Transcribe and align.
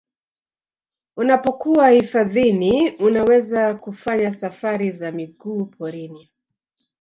Unapokuwa 1.17 1.89
hifadhini 1.89 2.91
unaweza 2.91 3.75
kufanya 3.75 4.31
safari 4.31 4.91
za 4.91 5.11
miguu 5.11 5.65
porini 5.65 6.29